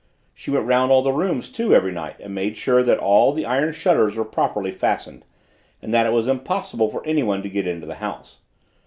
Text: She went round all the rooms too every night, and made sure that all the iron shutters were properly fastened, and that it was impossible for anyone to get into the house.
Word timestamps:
She 0.33 0.49
went 0.49 0.65
round 0.65 0.91
all 0.91 1.03
the 1.03 1.11
rooms 1.13 1.47
too 1.47 1.75
every 1.75 1.91
night, 1.91 2.15
and 2.19 2.33
made 2.33 2.57
sure 2.57 2.81
that 2.81 2.97
all 2.97 3.31
the 3.31 3.45
iron 3.45 3.71
shutters 3.71 4.15
were 4.15 4.25
properly 4.25 4.71
fastened, 4.71 5.25
and 5.79 5.93
that 5.93 6.07
it 6.07 6.11
was 6.11 6.27
impossible 6.27 6.89
for 6.89 7.05
anyone 7.05 7.43
to 7.43 7.49
get 7.49 7.67
into 7.67 7.85
the 7.85 7.93
house. 8.01 8.39